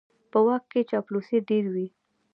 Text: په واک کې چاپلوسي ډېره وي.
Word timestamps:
په 0.31 0.39
واک 0.45 0.63
کې 0.71 0.81
چاپلوسي 0.89 1.37
ډېره 1.49 1.69
وي. 1.75 1.87